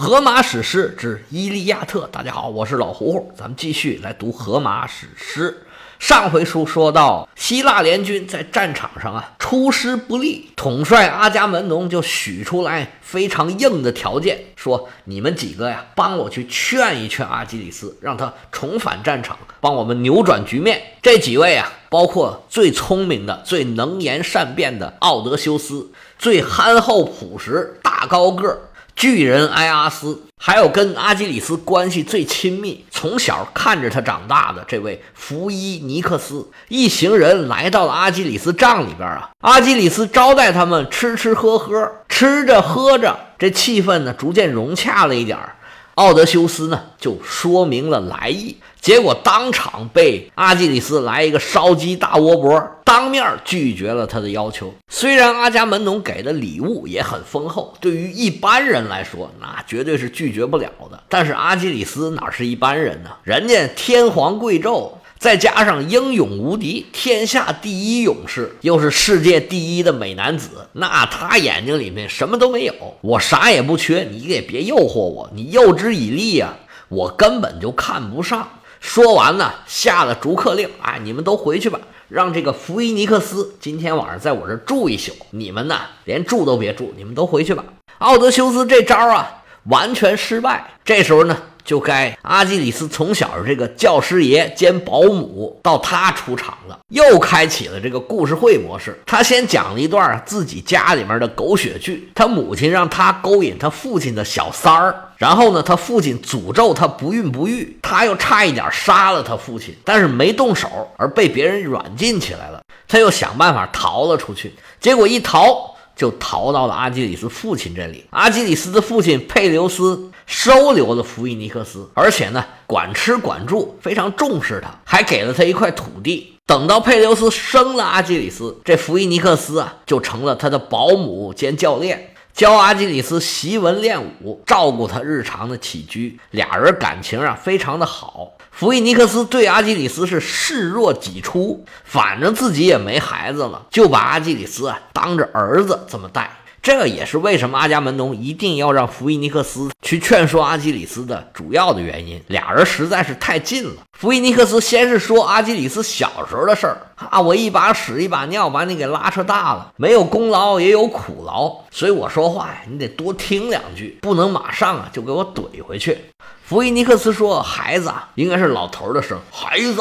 [0.00, 5.64] 荷马史诗之《伊利亚特》，大家好，我是老胡胡，咱们继续来读荷马史诗。
[5.98, 20.80] 上回书说到，希腊联军在战场上啊出师不利，统帅阿伽门农就许出来非常硬的条件，说你们几个呀，帮我去劝一劝阿基里斯，让他重返战场，帮我们扭转局面。
[21.02, 28.60] 这几位啊，包括最聪明的、最能言善辩的奥德修斯，最憨厚朴实、大高个儿。
[28.98, 39.30] 巨人埃阿斯，还有跟阿基里斯关系最亲密、从小看着他长大的这位福伊尼克斯，一行人来到了阿基里斯帐里边啊。
[39.42, 45.54] 阿基里斯招待他们吃吃喝喝，吃着喝着，这气氛呢逐渐融洽了一点儿。
[45.94, 48.56] 奥德修斯呢就说明了来意。
[48.80, 54.72] 结果当场被阿基里斯来一个烧鸡大窝脖，当面拒绝了他的要求。
[54.88, 61.02] 虽然阿伽门农给的礼物也很丰厚，对于一般人来说，那绝对是拒绝不了的。
[61.08, 63.10] 但是阿基里斯哪是一般人呢？
[63.24, 72.74] 人家天皇贵胄，再加上英勇无敌，天下第一勇士，又是世界第一的美男子，那他眼睛里面什么都没有。
[73.02, 76.54] 我啥也不缺，你也别诱惑我，你诱之以利呀，
[76.88, 78.48] 我根本就看不上。
[78.80, 85.12] 说完呢，下了逐客令，啊，你们都回去吧，让这个弗伊尼克斯今天晚上在我这住一宿。
[85.30, 87.64] 你们呢，连住都别住，你们都回去吧。
[87.98, 90.70] 奥德修斯这招啊，完全失败。
[90.84, 91.36] 这时候呢。
[91.68, 98.98] 就该阿基里斯从小这个教师爷兼保姆到他出场了，又开启了这个故事会模式。
[99.04, 112.62] 他先讲了一段自己家里面的狗血剧，他母亲让他勾引他父亲的小三儿，然后呢，他父亲诅咒他不孕不育，他又差一点杀了他父亲，但是没动手，而被别人软禁起来了。
[112.88, 115.74] 他又想办法逃了出去，结果一逃。
[115.98, 118.04] 就逃到了阿基里斯父亲这里。
[118.10, 126.34] 阿基里斯的父亲佩留斯收留了弗伊尼克斯，而且呢，管吃管住，非常重视他，还给了他一块土地。
[126.44, 136.20] 等到佩留斯生了阿基里斯，这弗伊尼克斯啊，就成了他的保姆兼教练，教阿基里斯习文练武，照顾他日常的起居。
[136.30, 138.32] 俩人感情啊，非常的好。
[138.50, 146.30] 弗伊尼克斯对阿基里斯是视若己出，反正自己也没孩子了，就把阿基里斯啊当着儿子这么带。
[146.68, 152.22] 这也是为什么阿伽门农一定要让弗伊尼克斯去劝说阿基里斯的主要的原因。
[152.26, 153.76] 俩人实在是太近了。
[153.98, 165.96] 弗伊尼克斯先是说阿基里斯小时候的事儿啊，我一把屎一把尿把你给拉扯大了，没有功劳也有苦劳，所以我说话呀，你得多听两句，不能马上啊就给我怼回去。
[166.44, 169.18] 弗伊尼克斯说：“孩子，应该是老头的声。
[169.32, 169.80] 孩子，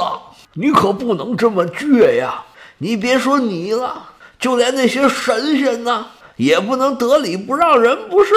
[0.54, 2.46] 你可不能这么倔呀！
[2.78, 6.06] 你别说你了，就连那些神仙呢，
[6.38, 8.34] 也不能得理不让人，不是？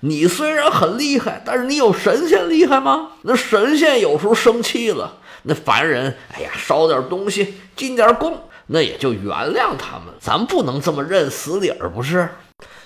[0.00, 3.08] 你虽然很厉害，但是你有神仙厉害吗？
[3.22, 10.14] 那神仙有时候生气了，那凡人，哎呀，烧点东西，进点贡，那也就原谅他们。
[10.20, 12.28] 咱不能这么认死理儿，不是？”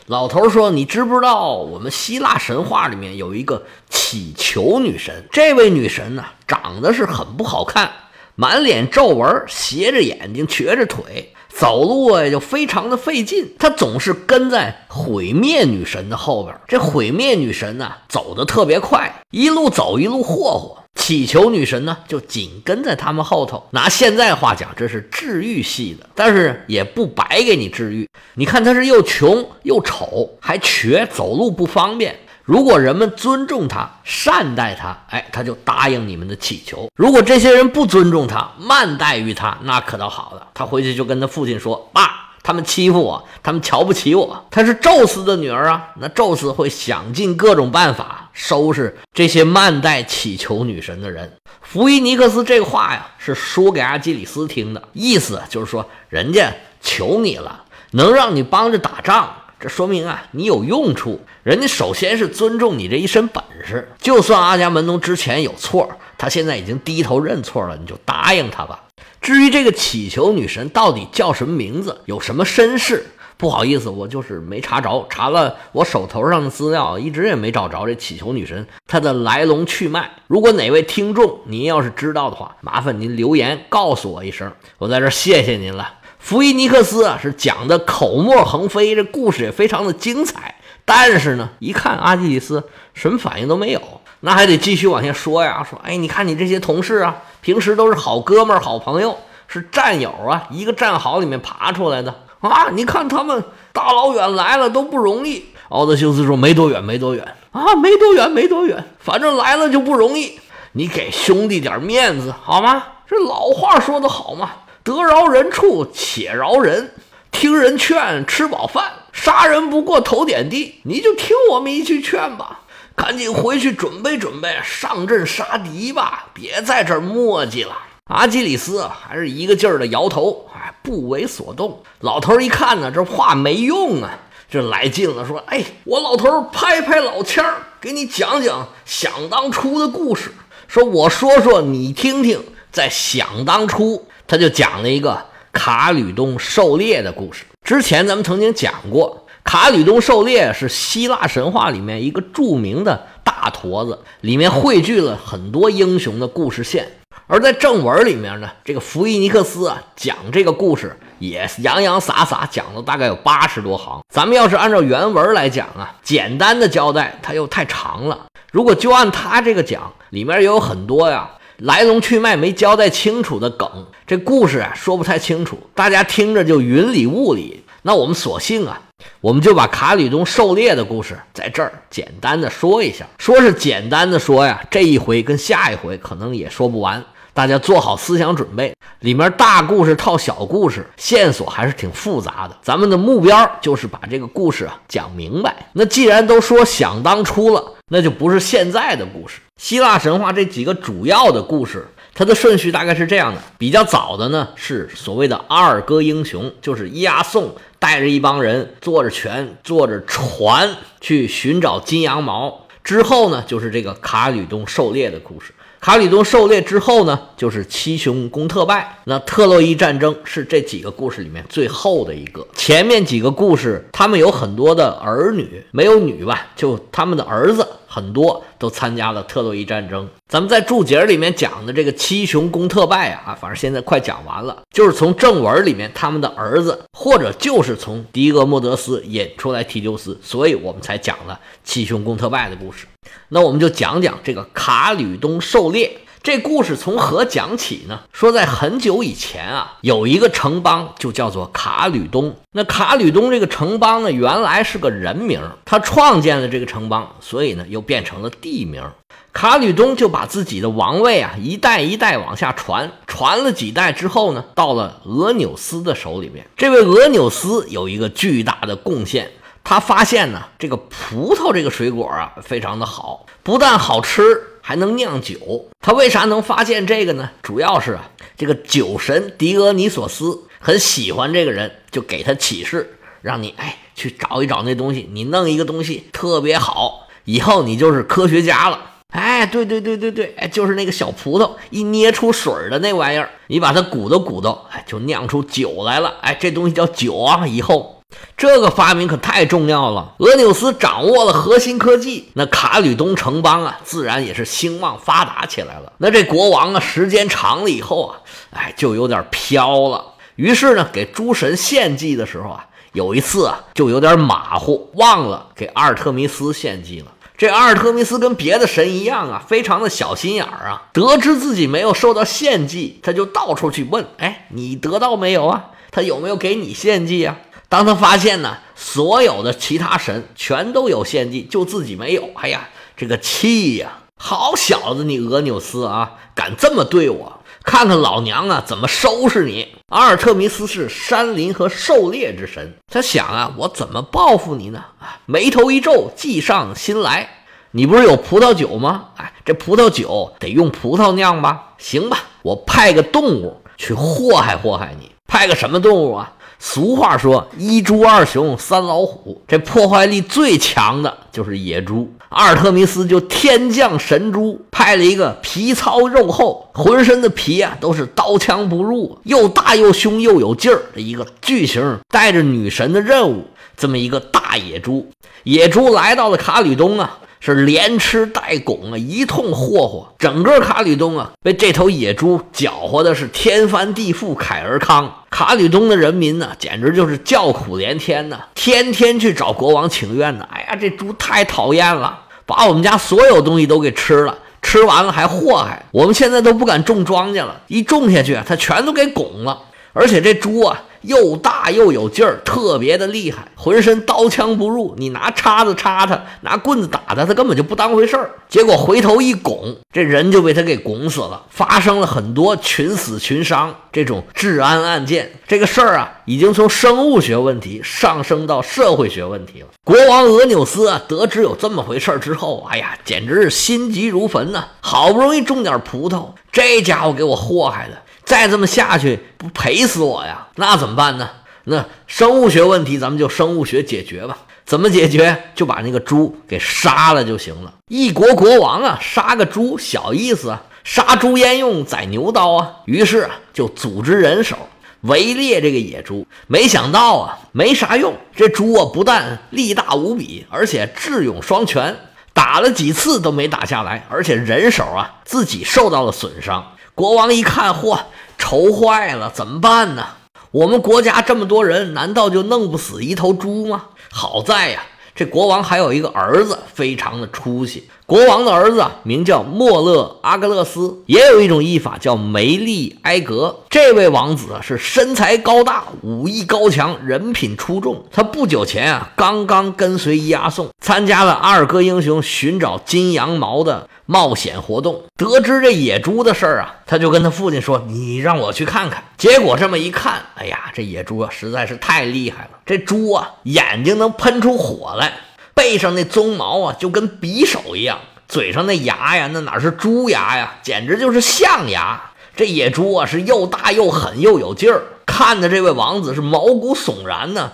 [0.06, 5.24] 老头说：“你知不知道，我们希腊神话里面有一个乞求女神？
[5.30, 7.90] 这位女神呢，长得是很不好看，
[8.34, 13.54] 满脸皱纹，斜着眼睛，瘸着腿，走路啊就非常的费劲。
[13.58, 16.54] 他总是跟在毁灭女神的后边。
[16.66, 23.64] 这毁灭女神呢，走得特别快，一路走一路霍霍。”祈求女神呢，就紧跟在他们后头。
[23.70, 28.06] 拿现在话讲，这是治愈系的，但是也不白给你治愈。
[28.34, 32.14] 你看他是又穷又丑，还瘸，走路不方便。
[32.44, 36.88] 如果人们尊重他、善待他，哎，他就答应你们的祈求。
[36.97, 44.44] 如果这些人不尊重他、慢待于他，那可倒好了，他回去就跟他父亲说：“爸。”他们欺负我，他们瞧不起我。
[44.50, 51.32] 她是宙斯的女儿啊，那宙斯会想尽各种办法收拾这些慢待祈求女神的人。
[51.60, 61.20] 弗伊尼克斯这话呀，是说给阿基里斯听的，意思就是说，人家求你了，能让你帮着打仗，这说明啊，你有用处。
[61.44, 65.88] 人家首先是尊重你这一身本事，就算阿伽门农之前有错，
[66.18, 68.82] 他现在已经低头认错了，你就答应他吧。
[69.20, 73.06] 至于这个乞求女神到底叫什么名字，有什么身世，
[73.36, 75.06] 不好意思，我就是没查着。
[75.09, 80.10] 查了我手头上的资料，一直也没找着这乞求女神她的来龙去脉。
[80.26, 86.00] 如果哪位听众您要是知道的话，麻烦您留言告诉我一声，我在这谢谢您了。
[86.22, 90.54] 弗伊尼克斯啊，是讲的口沫横飞，这故事也非常的精彩。
[90.84, 92.63] 但是呢，一看阿基里斯
[92.95, 93.83] 什么反应都没有，
[94.21, 95.66] 那还得继续往下说呀。
[95.69, 97.16] 说，哎，你看你这些同事啊。
[97.41, 102.68] 平时都是好哥们儿、好朋友，是战友啊，一个战壕里面爬出来的啊！
[102.71, 103.42] 你看他们
[103.72, 110.39] 大老远来了都不容易奥德修斯说：“没多远，没多远啊，没多远，没多远，反正来了就不容易。
[110.75, 112.84] 你给兄弟点面子好吗？
[113.09, 114.53] 这老话说得好嘛，
[114.84, 116.92] 得饶人处且饶人，
[117.30, 118.92] 听人劝，吃饱饭。
[119.12, 122.62] 杀人不过头点地，你就听我们一句劝吧，
[122.96, 127.76] 赶紧回去准备准备，上阵杀敌吧，别在这儿磨叽了。”
[128.10, 131.82] 阿基里斯还是一个劲儿的摇头，哎，不为所动。
[132.00, 134.18] 老头一看呢，这话没用啊，
[134.50, 140.32] 这来劲了，说：“哎，我老头拍拍老签儿，给你讲讲想当初的故事。
[140.66, 142.42] 说我说说你听听，
[142.72, 147.45] 在想当初，他就讲了一个卡吕冬狩猎的故事。
[147.65, 156.89] 之前咱们曾经讲过，卡吕冬狩猎是希腊神话里面一个著名的大坨子，里面汇聚了很多英雄的故事线。”
[157.28, 164.03] 而在正文里面呢，这个弗伊尼克斯啊讲这个故事也洋洋洒洒讲了大概有八十多行。
[164.13, 168.27] 咱们要是按照原文来讲啊，简单的交代它又太长了。
[168.51, 171.30] 如果就按他这个讲，里面也有很多呀
[171.62, 177.62] 来龙去脉没交代清楚的梗，这故事啊说不太清楚，大家听着就云里雾里。
[177.82, 178.80] 那我们索性啊。
[179.20, 188.74] 我们就把卡吕冬狩猎的故事在这儿简单的说一下，说是简单的说呀，这一回跟下一回可能也说不完，大家做好思想准备。
[189.00, 192.56] 里面大故事套小故事，线索还是挺复杂的。
[192.62, 195.66] 咱们的目标就是把这个故事啊讲明白。
[195.72, 199.40] 那既然都说想当初了，那就不是现在的故事。
[199.56, 201.86] 希腊神话这几个主要的故事。
[202.14, 212.66] 它的顺序大概是这样的：比较早的呢是所谓的阿尔戈英雄，就是伊阿宋带着一帮人坐着船，坐着船去寻找金羊毛。
[212.84, 215.54] 之后呢就是这个卡吕冬狩猎的故事。
[215.82, 218.98] 卡里东狩猎之后呢，就是七雄攻特拜。
[219.02, 222.46] 那特洛伊战争是这几个故事里面最后的一个。
[222.54, 230.09] 前面几个故事，他们有很多的儿女，没有女吧，就他们的儿子很多都参加了特洛伊战争。
[230.27, 242.86] 咱们在注解里面讲的这个七雄攻特拜啊，反正现在快讲完了，就是从正文里面他们的儿子，或者就是从狄俄莫德斯引出来提丢斯，所以我们才讲了七雄攻特拜的故事。
[243.28, 245.91] 那我们就讲讲这个卡吕冬狩猎
[246.22, 247.98] 这故事从何讲起呢？
[248.13, 252.36] 说在很久以前啊，有一个城邦就叫做卡吕冬。
[252.53, 258.85] 那卡吕冬这个城邦呢，原来是个人名，他创建了这个城邦，所以呢又变成了地名。
[259.33, 266.47] 卡吕冬就把自己的王位啊一代一代往下传，传了几代之后呢，到了俄纽斯的手里面。
[266.57, 269.33] 这位俄纽斯有一个巨大的贡献。
[269.64, 274.23] 他发现呢，这个葡萄这个水果啊，非常的好，不但好吃，
[274.62, 275.68] 还能酿酒。
[275.80, 277.30] 他为啥能发现这个呢？
[277.42, 288.90] 主要是啊，这个酒神狄俄尼索斯很喜欢这个人，就给他启示，让你哎去找一找那东西，你弄一个东西特别好，以后你就是科学家了。
[289.12, 296.14] 哎，对对对对对，哎，就是那个小葡萄一捏出水的那玩意儿，你把它鼓捣鼓捣，哎，就酿出酒来了。
[296.23, 298.01] 哎，这东西叫酒啊，以后。
[298.37, 305.92] 这个发明可太重要了，俄纽斯掌握了核心科技，那卡吕冬城邦啊，自然也是兴旺发达起来了。
[305.99, 308.20] 那这国王啊，时间长了以后啊，
[308.50, 310.04] 哎，就有点飘了。
[310.37, 317.06] 于是呢，给诸神献祭的时候啊，有一次啊，就有点马虎，忘了给阿尔特弥斯献祭了。
[317.37, 320.82] 这阿尔特弥斯跟别的神一样啊，非常的小心眼儿啊。
[320.92, 325.66] 得知自己没有受到献祭，他就到处去问：“哎，你得到没有啊？
[325.90, 327.37] 他有没有给你献祭啊？”
[327.72, 334.00] 当他发现呢，所有的其他神全都有献祭，就自己没有，哎呀，这个气呀！
[334.14, 337.40] 好小子，你俄纽斯啊，敢这么对我？
[337.64, 339.68] 看看老娘啊，怎么收拾你！
[339.88, 344.84] 阿尔特弥斯是山林和狩猎之神，他想啊，我怎么报复你呢？
[345.00, 347.46] 啊，眉头一皱，计上心来。
[347.70, 349.06] 你不是有葡萄酒吗？
[349.16, 351.70] 哎，这葡萄酒得用葡萄酿吧？
[351.78, 355.10] 行吧，我派个动物去祸害祸害你。
[355.26, 356.34] 派个什么动物啊？
[356.64, 362.09] 俗话说一猪二熊三老虎，这破坏力最强的就是野猪。
[362.28, 373.42] 阿尔特弥斯就天降神猪，派了一个皮糙肉厚、浑身的皮啊都是刀枪不入、又大又凶又有劲儿的一个巨型带着女神的任务，
[373.76, 375.11] 这么一个大野猪。
[375.42, 377.19] 野猪来到了卡吕冬啊。
[377.44, 385.12] 是连吃带拱啊，一通霍霍，整个卡吕东啊，被这头野猪搅和的是天翻地覆，凯尔康。
[385.28, 390.46] 卡吕东的人民呢，简直就是叫苦连天呐，天天去找国王请愿呢。
[390.52, 399.58] 哎呀，这猪太讨厌了，把我们家所有东西都给吃了，吃完了还祸害我们，现在都不敢种庄稼了，一种下去啊，它全都给拱了。
[399.92, 404.94] 而且这猪啊，又大又有劲儿，特别的厉害，浑身刀枪不入。
[404.99, 408.30] 你拿叉子插他，拿棍子打他，他根本就不当回事儿。
[408.49, 411.42] 结果回头一拱，这人就被他给拱死了。
[411.50, 415.32] 发生了很多群死群伤这种治安案件。
[415.47, 419.68] 这个事儿啊，已经从生物学问题上升到社会学问题了。
[419.84, 424.64] 国王俄纽斯啊，得知有这么回事之后，哎呀，简直是心急如焚呐！
[424.80, 428.02] 好不容易种点葡萄，这家伙给我祸害的。
[428.24, 430.46] 再这么下去，不赔死我呀？
[430.54, 431.28] 那怎么办呢？
[431.64, 434.38] 那生物学问题，咱们就生物学解决吧。
[434.64, 435.36] 怎么解决？
[435.56, 437.74] 就把那个猪给杀了就行了。
[437.88, 442.70] 一国国王啊，杀个猪小意思啊，杀猪焉用宰牛刀啊？
[442.86, 444.56] 于是就组织人手
[445.02, 446.26] 围猎这个野猪。
[446.47, 448.16] 没想到啊，没啥用。
[448.35, 451.97] 这猪啊，不但力大无比，而且智勇双全，
[452.32, 456.73] 打了几次都没打下来，而且人手啊，自己受到了损伤。
[456.94, 457.99] 国王一看，嚯，
[458.38, 460.06] 愁坏了，怎么办呢？
[460.50, 463.85] 我们国家这么多人，难道就弄不死一头猪吗？
[464.11, 464.82] 好在呀，
[465.14, 467.88] 这国王还有一个儿子，非常的出息。
[468.04, 473.61] 国王的儿子名叫莫勒阿格勒斯，也有一种译法叫梅利埃格。
[473.71, 478.04] 这位王子是身材高大，武艺高强，人品出众。
[478.11, 485.02] 他不久前啊，刚刚跟随伊阿宋参加了阿尔戈英雄寻找金羊毛的冒险活动。
[485.16, 492.50] 得知这野猪的事儿啊，他就跟他父亲说：“你让我去看看。”结果这么一看，哎呀，这野猪啊实在是太厉害了。
[492.66, 495.12] 这猪啊，眼睛能喷出火来。
[495.54, 502.11] 背上那鬃毛啊，就跟匕首一样；嘴上那牙呀，那哪是猪牙呀，简直就是象牙。
[502.35, 507.52] 这野猪啊，是又大又狠又有劲儿，看的这位王子是毛骨悚然呢。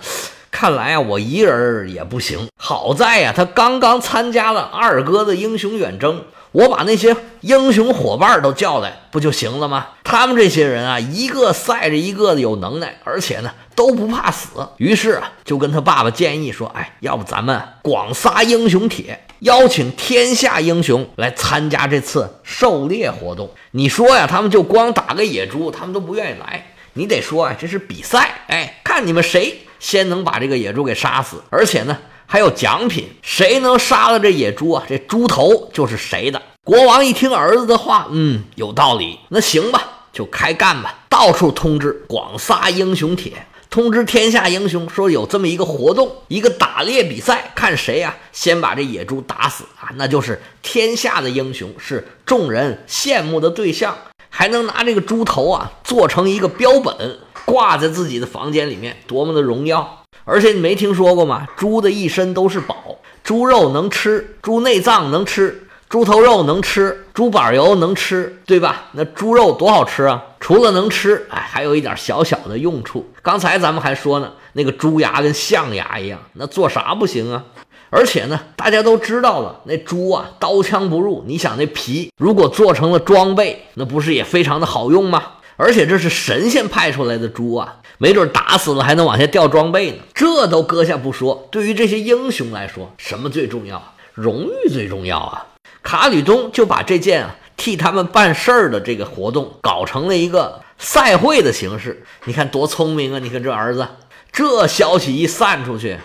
[0.51, 2.47] 看来啊，我一人也不行。
[2.57, 6.23] 好在呀，他刚刚参加了二哥的英雄远征。
[6.51, 9.87] 我把那些英雄伙伴都叫来，不就行了吗？
[10.03, 14.49] 他们这些人啊，一个赛着一个的有能耐，而且呢都不怕死。
[14.77, 23.49] 于是啊，就跟他爸爸建议说：“哎，要不咱们广撒英雄帖，邀请天下英雄来参加这次狩猎活动。
[23.71, 26.73] 你说呀，他们就光打个野猪，他们都不愿意来。
[26.93, 31.97] 你得说啊，这是比赛，哎，看你们谁先能把这个野猪给杀死，而且呢。”
[32.31, 34.83] 还有奖品，谁能杀了这野猪啊？
[34.87, 36.39] 这猪头就是谁的。
[36.63, 39.19] 国王一听儿子的话，嗯，有道理。
[39.29, 39.81] 那行吧，
[40.13, 40.99] 就开干吧。
[41.09, 53.97] 到处通知，广撒英雄帖，通知天下英雄说有这么一个活动，一个打猎比赛，看谁呀先把这野猪打死啊，那就是天下的英雄，是众人羡慕的对象，
[54.29, 60.03] 还能拿这个猪头啊做成一个标本，挂在自己的房间里面，多么的荣耀！
[60.25, 61.47] 而且你没听说过吗？
[61.57, 68.89] 猪的一身都是宝，猪肉能吃，猪内脏能吃，猪头肉能吃，猪板油能吃，对吧？
[68.91, 70.23] 那猪肉多好吃啊！
[70.39, 73.11] 除了能吃，哎，还有一点小小的用处。
[73.23, 77.43] 刚才咱们还说呢，那个猪牙跟象牙一样，那做啥不行啊？
[77.89, 81.23] 而且呢，大家都知道了，那猪啊，刀枪不入。
[81.25, 85.23] 你想那皮如果做成了装备，那不是也非常的好用吗？
[85.57, 87.77] 而且这是神仙派出来的猪啊！
[87.97, 91.47] 没准打死了还能往下掉装备呢，这都搁下不说。
[91.49, 93.81] 对于这些英雄来说，什么最重要？
[94.13, 95.47] 荣誉最重要啊！
[95.83, 102.03] 卡吕东就把这件啊替他们办事儿的这个活动搞成了一个赛会的形式。
[102.25, 103.19] 你看多聪明啊！
[103.19, 103.87] 你看这儿子，
[104.31, 105.97] 这消息一散出去，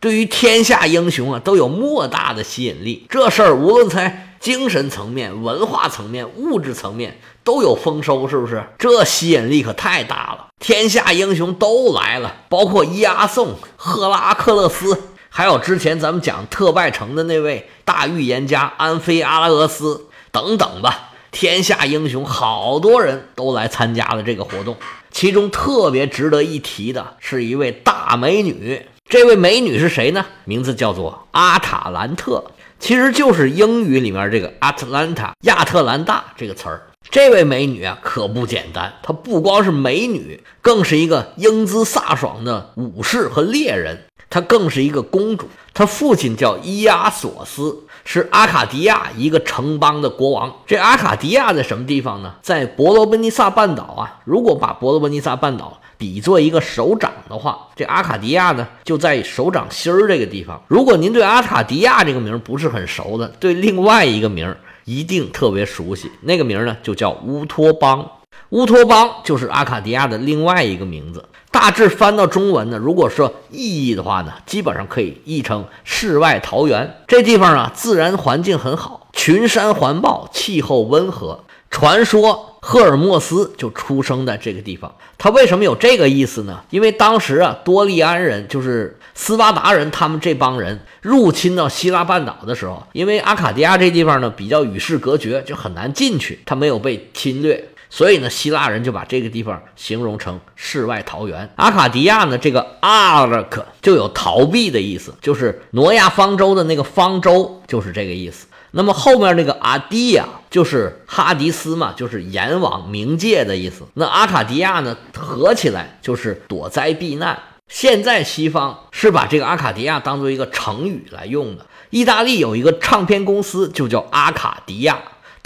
[0.00, 3.06] 对于天下英雄啊都有莫大的吸引力。
[3.08, 7.18] 这事儿无论在精神层面、文化层面、物质层面。
[7.46, 8.60] 都有丰收，是不是？
[8.76, 15.00] 这吸引力可太大了，天下英雄都来了，包括伊阿宋、赫拉克勒斯，
[15.36, 21.10] 还有之前咱们讲特拜城的那位大预言家安菲阿拉俄斯等等吧。
[21.30, 24.78] 天下英雄好多人都来参加了这个活动，
[25.10, 28.86] 其中特别值得一提的是一位大美女。
[29.10, 30.24] 这位美女是谁呢？
[30.46, 32.42] 名字叫做阿塔兰特，
[32.80, 36.86] 其实就是英语里面这个 Atlanta 亚特兰大这个词儿。
[37.10, 38.90] 这位美女啊，可不简单。
[39.02, 44.04] 她不光是美女，更是一个英姿飒爽的武士和猎人。
[44.36, 45.48] 她更是一个公主。
[45.72, 47.74] 她父亲叫伊阿索斯，
[48.04, 50.54] 是阿卡迪亚一个城邦的国王。
[50.66, 52.34] 这阿卡迪亚在什么地方呢？
[52.42, 54.20] 在伯罗奔尼撒半岛啊。
[54.26, 60.60] 如果把伯罗奔尼撒半岛比作一个手掌的话，这阿卡迪亚呢就在手掌心儿这个地方。
[60.68, 64.54] 如果您对阿卡迪亚这个名不是很熟的，对另外一个名。
[64.84, 68.08] 一定特别熟悉那个名呢，就叫乌托邦。
[68.50, 71.24] 乌托邦就是阿卡迪亚的另外一个名字。
[71.50, 76.98] 大致翻到中文呢，如果说意义的话呢，基本上可以译成世外桃源。
[77.06, 81.40] 这地方啊，自然环境很好，群山环抱，气候温和。
[81.68, 84.94] 传说赫尔墨斯就出生在这个地方。
[85.18, 86.60] 他为什么有这个意思呢？
[86.70, 97.70] 因为当时啊，多利安人就是斯巴达人，他们这帮人入侵到希腊半岛的时候，因为阿卡迪亚这地方呢比较与世隔绝，就很难进去，他没有被侵略。
[97.96, 101.50] 所以呢，希腊人就把这个地方形容成世外桃源。
[101.56, 108.48] 阿卡迪亚呢，这个阿勒克就有逃避的意思，就是挪亚方舟的那个方舟，就是这个意思。
[108.72, 113.84] 那么后面那个阿迪亚就是哈迪斯嘛，就是阎王冥界的意思。
[113.94, 117.38] 那阿卡迪亚呢，合起来就是躲灾避难。
[117.66, 121.64] 现在西方是把这个阿卡迪亚当做一个成语来用的。
[121.88, 124.98] 意大利有一个唱片公司，就叫阿卡迪亚。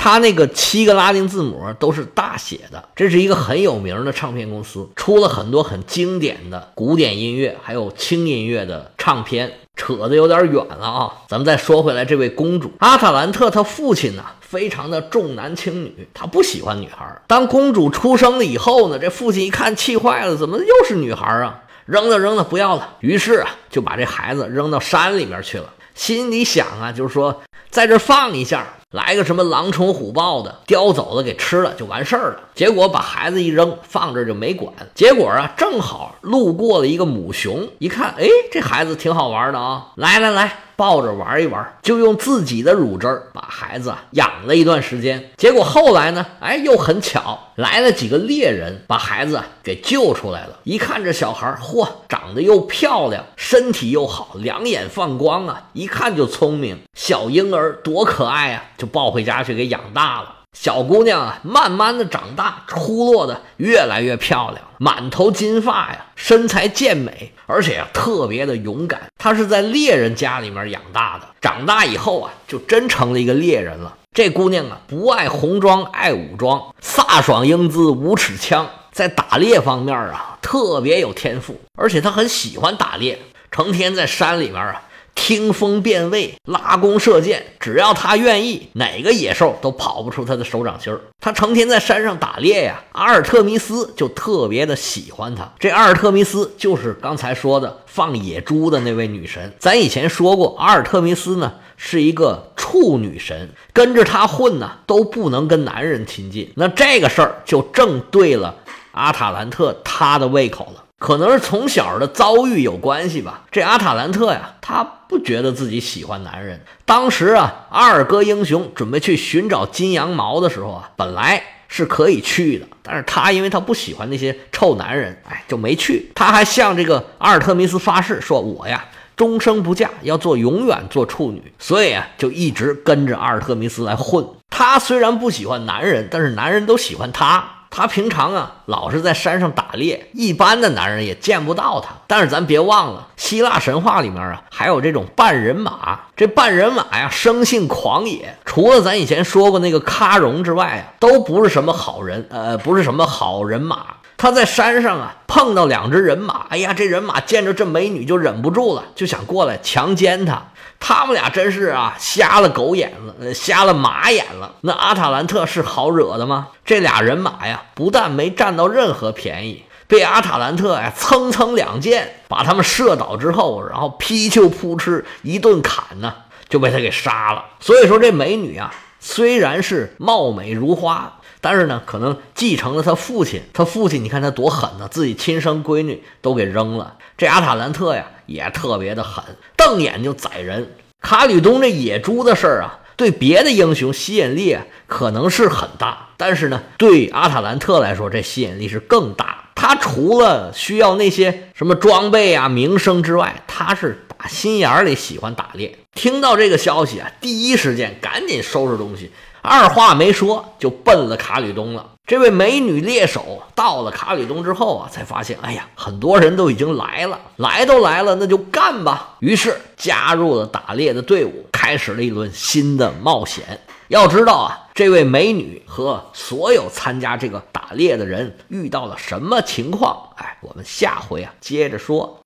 [0.02, 9.52] 他那个七个拉丁字母都是大写的，这是一个很有名的唱片公司，出了很多很经典的古典音乐，还有轻音乐的唱片。
[9.76, 17.20] 扯得有点远了啊，咱们再说回来，这位公主阿塔兰特，她父亲呢非常的重男轻女，他不喜欢女孩。
[17.26, 21.60] 当公主出生了以后呢，这父亲一看气坏了，怎么又是女孩啊？
[21.84, 22.96] 扔了扔了，不要了。
[23.00, 28.66] 于是啊，就把这孩子扔到山里面去了，心里想啊，就是说在这放一下。
[28.90, 32.40] 来个什么狼虫虎豹的，叼走了给吃了就完事儿了。
[32.56, 34.74] 结果把孩子一扔，放这就没管。
[34.96, 40.58] 结果啊，正好路过了一个母熊，一看，哎，这孩子挺好玩的啊，来来来。
[40.80, 45.30] 抱着玩一玩，就用自己的乳汁儿把孩子养了一段时间。
[45.36, 50.58] 结果后来呢，哎，又很巧来了几个猎人，把孩子给救出来了。
[50.64, 56.78] 一看这小孩，嚯，长得又漂亮，身体又好，两眼放光啊，一看就聪明。
[56.94, 60.36] 小婴儿多可爱啊，就抱回家去给养大了。
[60.52, 69.00] 小姑娘啊，慢慢的长大，出落的越来越漂亮，满头金发呀，身材健美，而且啊，特别的勇敢。
[69.16, 73.96] 她是在猎人家里面养大的，长大以后啊，就真成了一个猎人了。
[74.12, 83.18] 这姑娘啊，不爱红装，爱武装，飒爽英姿，五尺枪，在打猎方面啊，特别有天赋，而且她很喜欢打猎，
[83.52, 84.82] 成天在山里面啊。
[85.22, 90.98] 听风辨位，拉弓射箭，只要他愿意，哪个野兽都跑不出他的手掌心儿。
[91.20, 95.52] 他成天在山上打猎呀，阿尔特弥斯就特别的喜欢他。
[95.58, 99.52] 这阿尔特弥斯就是刚才说的放野猪的那位女神。
[99.58, 106.50] 咱以前说过，阿尔特弥斯呢是一个处女神，跟着他混呢都不能跟男人亲近。
[106.56, 108.56] 那这个事儿就正对了
[108.92, 110.84] 阿塔兰特他的胃口了。
[111.00, 113.44] 可能是从小的遭遇有关系吧。
[113.50, 116.60] 这阿塔兰特呀，他不觉得自己喜欢男人。
[116.84, 126.12] 当时啊，阿尔戈英雄准备去寻找金羊毛的时候啊，本来是可以去的，但是他因为他不喜欢那些臭男人，哎，就没去。
[126.14, 128.84] 他还向这个阿尔特弥斯发誓说：“我呀，
[129.16, 134.22] 终生不嫁，要做永远做处女。”所以啊，就一直跟着阿尔特弥斯来混。
[134.50, 137.59] 他虽然不喜欢男人，但是男人都喜欢他。
[137.70, 141.90] 他平常啊，老是在山上打猎，一般的男人也见不到他。
[142.08, 146.00] 但是咱别忘了，希腊神话里面啊，还有这种半人马。
[146.16, 153.86] 这半人马呀，生性狂野，除了咱以前说过那个喀戎之外啊，都不是什么好人，呃，不是什么好人马。
[154.16, 160.42] 他在山上啊，碰到两只人马，哎呀，这人马见着这美女就忍不住了，就想过来强奸她。
[160.82, 164.54] 他们俩真是啊，瞎了狗眼了，瞎了马眼了。
[164.62, 166.48] 那阿塔兰特是好惹的吗？
[166.64, 176.12] 这俩人马呀，不但没占到任何便宜，被阿塔兰特呀蹭蹭两箭把他们射倒之后，然后劈球扑哧一顿砍呢，
[176.48, 177.44] 就被他给杀了。
[177.60, 183.42] 所以说这美女啊，虽然是貌美如花，但是呢，可能继承了他父亲。
[183.52, 186.96] 他父亲你看他多狠呢，自己亲生闺女都给扔了。
[187.16, 188.06] 这阿塔兰特呀。
[188.30, 189.24] 也特别的狠，
[189.56, 190.70] 瞪眼就宰人。
[191.00, 199.46] 卡吕冬这野猪的事儿啊，对别的英雄吸引力可能是很大，但是呢，对阿塔兰特来说，这吸引力是更大。
[199.56, 205.76] 他除了需要那些什么装备啊、名声之外，他是打心眼里喜欢打猎。
[205.92, 209.10] 听到这个消息啊，第一时间赶紧收拾东西，
[209.42, 211.86] 二话没说就奔了卡吕东了。
[212.06, 219.16] 这位美女猎手到了卡里东之后啊，才发现，哎呀，很多人都已经来了，来都来了，那就干吧。
[219.20, 223.60] 于是加入了打猎的队伍，开始了一轮新的冒险。
[223.86, 230.10] 要知道啊，这位美女和所有参加这个打猎的人遇到了什么情况？
[230.16, 232.18] 哎，我们下回啊接着说。